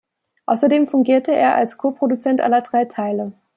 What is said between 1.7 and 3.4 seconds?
Co-Produzent aller drei Teile.